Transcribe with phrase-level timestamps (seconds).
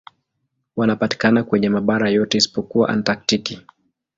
[0.75, 3.61] Wanapatikana kwenye mabara yote isipokuwa Antaktiki.